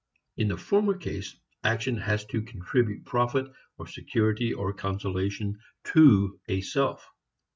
In 0.37 0.47
the 0.47 0.57
former 0.57 0.97
case, 0.97 1.35
action 1.63 1.95
has 1.97 2.25
to 2.25 2.41
contribute 2.41 3.05
profit 3.05 3.45
or 3.77 3.85
security 3.85 4.51
or 4.51 4.73
consolation 4.73 5.59
to 5.93 6.39
a 6.47 6.61
self. 6.61 7.07